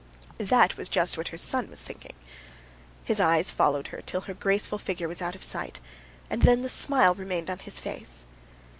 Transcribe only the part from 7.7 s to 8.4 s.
face.